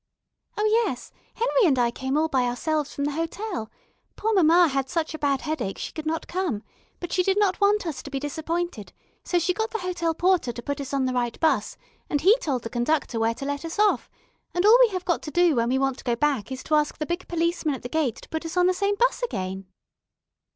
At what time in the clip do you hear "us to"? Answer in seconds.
7.85-8.09